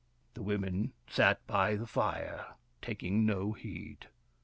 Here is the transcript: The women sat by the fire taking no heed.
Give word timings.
The 0.33 0.41
women 0.41 0.93
sat 1.07 1.45
by 1.45 1.75
the 1.75 1.85
fire 1.85 2.55
taking 2.81 3.23
no 3.23 3.51
heed. 3.51 4.07